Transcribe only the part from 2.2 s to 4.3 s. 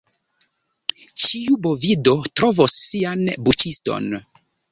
trovos sian buĉiston.